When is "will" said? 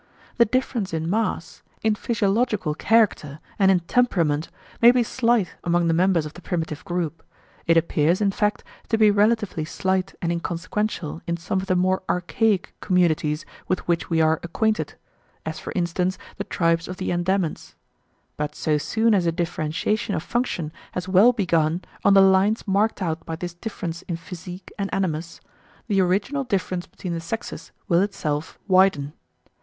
27.87-28.01